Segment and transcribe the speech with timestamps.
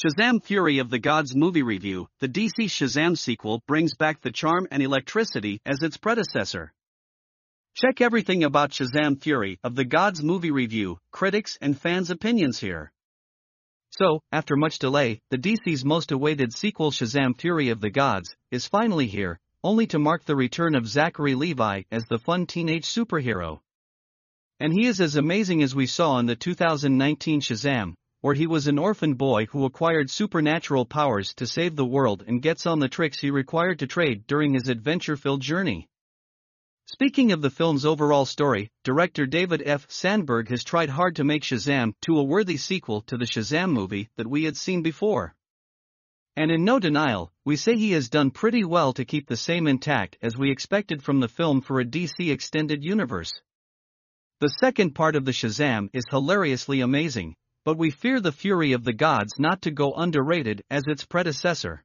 [0.00, 4.66] Shazam Fury of the Gods movie review, the DC Shazam sequel brings back the charm
[4.70, 6.72] and electricity as its predecessor.
[7.74, 12.90] Check everything about Shazam Fury of the Gods movie review, critics and fans' opinions here.
[13.90, 18.66] So, after much delay, the DC's most awaited sequel Shazam Fury of the Gods is
[18.66, 23.60] finally here, only to mark the return of Zachary Levi as the fun teenage superhero.
[24.60, 28.66] And he is as amazing as we saw in the 2019 Shazam, where he was
[28.66, 32.88] an orphan boy who acquired supernatural powers to save the world and gets on the
[32.88, 35.88] tricks he required to trade during his adventure filled journey.
[36.86, 39.86] Speaking of the film's overall story, director David F.
[39.88, 44.08] Sandberg has tried hard to make Shazam to a worthy sequel to the Shazam movie
[44.16, 45.34] that we had seen before.
[46.36, 49.66] And in no denial, we say he has done pretty well to keep the same
[49.66, 53.40] intact as we expected from the film for a DC extended universe.
[54.40, 58.84] The second part of the Shazam is hilariously amazing, but we fear the fury of
[58.84, 61.84] the gods not to go underrated as its predecessor.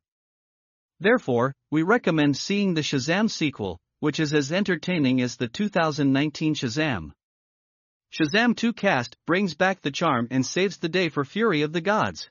[0.99, 7.11] Therefore, we recommend seeing the Shazam sequel, which is as entertaining as the 2019 Shazam.
[8.11, 11.81] Shazam 2 cast brings back the charm and saves the day for Fury of the
[11.81, 12.29] Gods.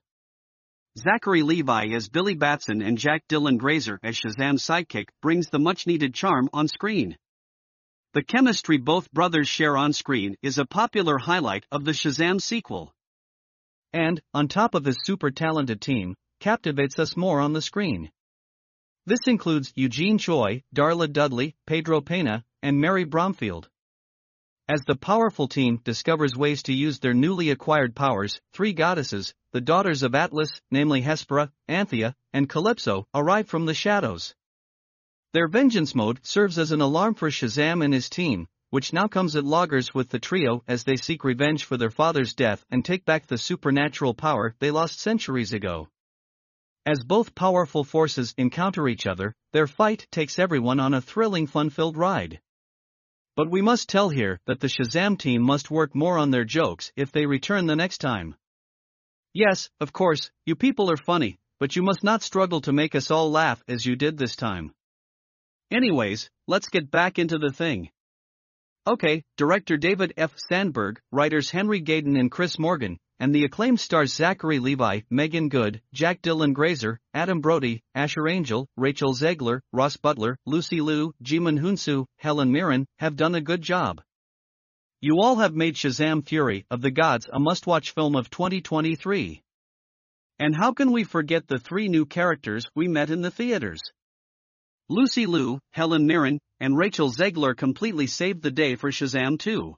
[0.97, 5.87] Zachary Levi as Billy Batson and Jack Dylan Grazer as Shazam's sidekick brings the much
[5.87, 7.19] needed charm on screen.
[8.15, 12.95] The chemistry both brothers share on screen is a popular highlight of the Shazam sequel
[13.95, 18.11] and, on top of his super talented team, captivates us more on the screen.
[19.07, 23.69] This includes Eugene Choi, Darla Dudley, Pedro Pena, and Mary Bromfield.
[24.69, 29.61] As the powerful team discovers ways to use their newly acquired powers, three goddesses, the
[29.61, 34.35] daughters of Atlas, namely Hespera, Anthea, and Calypso, arrive from the shadows.
[35.35, 39.37] Their vengeance mode serves as an alarm for Shazam and his team, which now comes
[39.37, 43.05] at loggers with the trio as they seek revenge for their father's death and take
[43.05, 45.87] back the supernatural power they lost centuries ago.
[46.85, 51.71] As both powerful forces encounter each other, their fight takes everyone on a thrilling fun
[51.71, 52.41] filled ride.
[53.37, 56.91] But we must tell here that the Shazam team must work more on their jokes
[56.97, 58.35] if they return the next time.
[59.33, 63.13] Yes, of course, you people are funny, but you must not struggle to make us
[63.13, 64.73] all laugh as you did this time.
[65.71, 67.91] Anyways, let's get back into the thing.
[68.87, 70.35] Okay, director David F.
[70.37, 75.81] Sandberg, writers Henry Gayden and Chris Morgan, and the acclaimed stars Zachary Levi, Meagan Good,
[75.95, 82.05] Jack Dylan Grazer, Adam Brody, Asher Angel, Rachel Zegler, Ross Butler, Lucy Liu, Djimon Hounsou,
[82.19, 84.03] Helen Mirren, have done a good job.
[85.01, 89.43] You all have made Shazam Fury of the Gods a must watch film of 2023.
[90.41, 93.81] And how can we forget the three new characters we met in the theaters?
[94.91, 99.77] Lucy Liu, Helen Mirren, and Rachel Zegler completely saved the day for Shazam 2.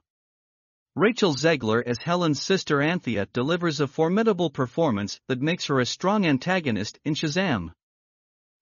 [0.95, 6.25] Rachel Zegler as Helen's sister Anthea delivers a formidable performance that makes her a strong
[6.25, 7.71] antagonist in Shazam.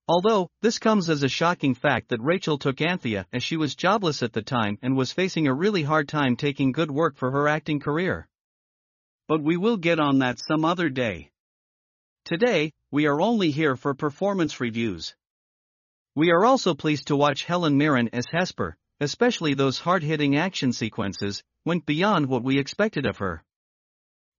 [0.07, 4.21] Although, this comes as a shocking fact that Rachel took Anthea as she was jobless
[4.21, 7.47] at the time and was facing a really hard time taking good work for her
[7.47, 8.27] acting career.
[9.27, 11.31] But we will get on that some other day.
[12.25, 15.15] Today, we are only here for performance reviews.
[16.15, 20.71] We are also pleased to watch Helen Mirren as Hesper, especially those hard hitting action
[20.71, 23.43] sequences, went beyond what we expected of her.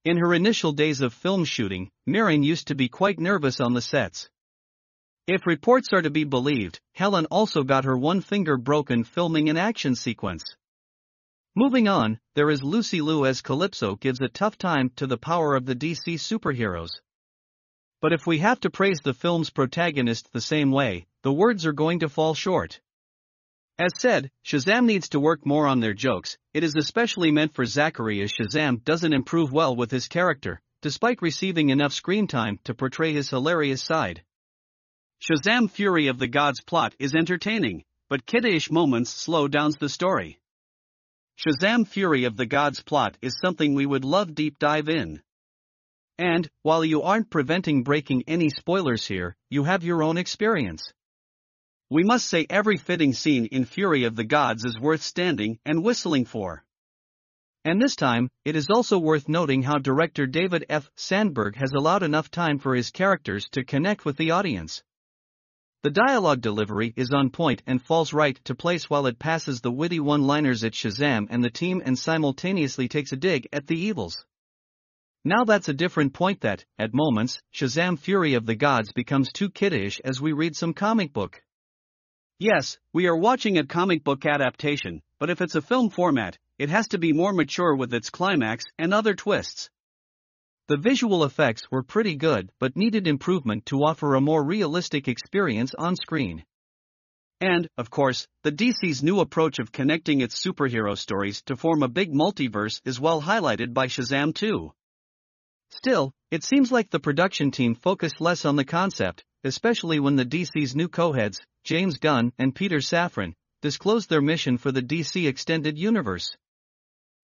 [0.02, 3.82] In her initial days of film shooting, Mirren used to be quite nervous on the
[3.82, 4.30] sets.
[5.26, 9.58] If reports are to be believed, Helen also got her one finger broken filming an
[9.58, 10.44] action sequence.
[11.54, 15.54] Moving on, there is Lucy Liu as Calypso gives a tough time to the power
[15.54, 16.90] of the DC superheroes.
[18.06, 21.72] But if we have to praise the film's protagonist the same way, the words are
[21.72, 22.78] going to fall short.
[23.80, 27.64] As said, Shazam needs to work more on their jokes, it is especially meant for
[27.64, 32.74] Zachary as Shazam doesn't improve well with his character, despite receiving enough screen time to
[32.74, 34.22] portray his hilarious side.
[35.20, 40.38] Shazam Fury of the Gods plot is entertaining, but kiddish moments slow down the story.
[41.36, 45.22] Shazam Fury of the Gods plot is something we would love deep dive in.
[46.18, 50.92] And, while you aren't preventing breaking any spoilers here, you have your own experience.
[51.90, 55.84] We must say every fitting scene in Fury of the Gods is worth standing and
[55.84, 56.64] whistling for.
[57.64, 60.90] And this time, it is also worth noting how director David F.
[60.96, 64.82] Sandberg has allowed enough time for his characters to connect with the audience.
[65.82, 69.70] The dialogue delivery is on point and falls right to place while it passes the
[69.70, 73.78] witty one liners at Shazam and the team and simultaneously takes a dig at the
[73.78, 74.24] evils.
[75.26, 79.50] Now that's a different point that, at moments, Shazam Fury of the Gods becomes too
[79.50, 81.42] kiddish as we read some comic book.
[82.38, 86.68] Yes, we are watching a comic book adaptation, but if it's a film format, it
[86.68, 89.68] has to be more mature with its climax and other twists.
[90.68, 95.74] The visual effects were pretty good but needed improvement to offer a more realistic experience
[95.76, 96.44] on screen.
[97.40, 101.88] And, of course, the DC's new approach of connecting its superhero stories to form a
[101.88, 104.70] big multiverse is well highlighted by Shazam 2.
[105.70, 110.24] Still, it seems like the production team focused less on the concept, especially when the
[110.24, 115.78] DC's new co-heads, James Gunn and Peter Safran, disclosed their mission for the DC Extended
[115.78, 116.36] Universe.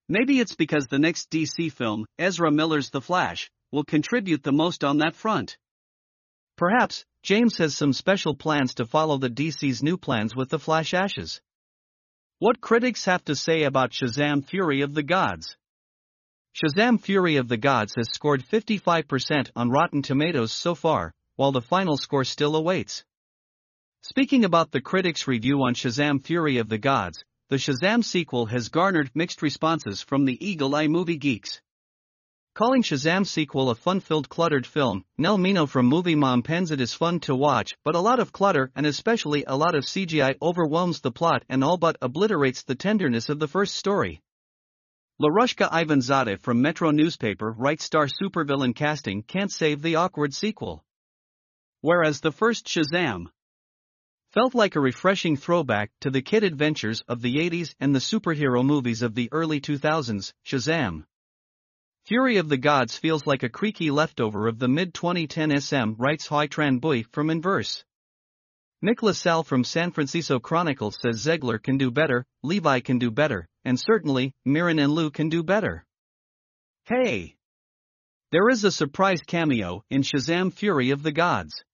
[0.09, 4.85] Maybe it's because the next DC film, Ezra Miller's The Flash, will contribute the most
[4.85, 5.56] on that front.
[6.56, 10.93] Perhaps, James has some special plans to follow the DC's new plans with the Flash
[10.93, 11.41] Ashes.
[12.41, 15.56] What critics have to say about Shazam Fury of the Gods?
[16.54, 21.62] Shazam Fury of the Gods has scored 55% on Rotten Tomatoes so far, while the
[21.62, 23.04] final score still awaits.
[24.02, 28.69] Speaking about the critics' review on Shazam Fury of the Gods, the Shazam sequel has
[28.69, 31.62] garnered mixed responses from the Eagle Eye movie geeks.
[32.54, 36.93] Calling Shazam sequel a fun-filled cluttered film, Nell Minow from Movie Mom pens it is
[36.93, 41.00] fun to watch, but a lot of clutter and especially a lot of CGI overwhelms
[41.00, 44.20] the plot and all but obliterates the tenderness of the first story.
[45.20, 50.85] Larushka Ivanzadeh from Metro newspaper writes star supervillain casting can't save the awkward sequel.
[51.81, 53.26] Whereas the first Shazam,
[54.32, 58.64] felt like a refreshing throwback to the kid adventures of the 80s and the superhero
[58.64, 61.05] movies of the early 2000s, Shazam.
[62.06, 66.49] Fury of the Gods feels like a creaky leftover of the mid-2010 SM writes Hoai
[66.49, 67.85] Tran Bui from Inverse.
[68.82, 73.47] Mick LaSalle from San Francisco Chronicle says Zegler can do better, Levi can do better,
[73.64, 75.85] and certainly, Mirren and Liu can do better.
[76.85, 77.37] Hey!
[78.32, 81.64] There is a surprise cameo in Shazam Fury of the Gods.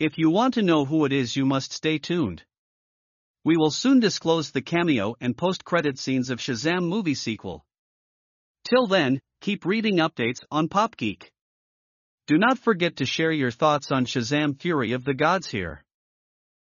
[0.00, 2.42] If you want to know who it is, you must stay tuned.
[3.44, 7.64] We will soon disclose the cameo and post credit scenes of Shazam movie sequel.
[8.64, 11.30] Till then, keep reading updates on PopGeek.
[12.26, 15.84] Do not forget to share your thoughts on Shazam Fury of the Gods here.